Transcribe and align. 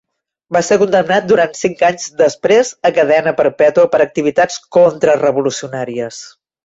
Va 0.55 0.61
ser 0.67 0.75
condemnat 0.83 1.27
durant 1.31 1.51
cinc 1.59 1.83
anys 1.89 2.07
després 2.21 2.71
a 2.91 2.93
cadena 2.95 3.35
perpètua 3.43 3.87
per 3.93 4.01
activitats 4.07 4.59
contrarevolucionàries. 4.79 6.19